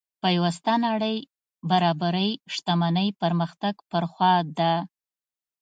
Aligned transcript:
پیوسته 0.23 0.73
نړۍ 0.85 1.17
برابرۍ 1.69 2.31
شتمنۍ 2.53 3.09
پرمختګ 3.21 3.75
پر 3.91 4.03
خوا 4.11 4.33
ده. 4.57 4.73